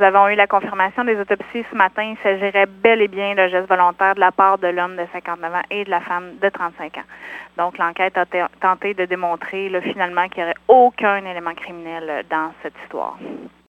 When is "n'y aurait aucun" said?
10.42-11.22